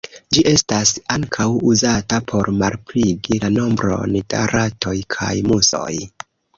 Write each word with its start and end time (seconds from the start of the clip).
Ĝi 0.35 0.43
estas 0.51 0.93
ankaŭ 1.15 1.47
uzata 1.73 2.19
por 2.33 2.51
malpliigi 2.63 3.41
la 3.47 3.53
nombron 3.61 4.19
da 4.35 4.45
ratoj 4.57 4.99
kaj 5.19 5.33
musoj. 5.53 5.91